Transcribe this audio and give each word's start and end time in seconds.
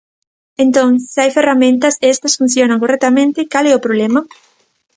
Entón, 0.63 0.89
se 1.11 1.17
hai 1.21 1.31
ferramentas 1.37 1.95
e 2.03 2.07
estas 2.15 2.37
funcionan 2.39 2.81
correctamente, 2.83 3.49
¿cal 3.51 3.65
é 3.71 3.73
o 3.75 3.83
problema? 3.85 4.19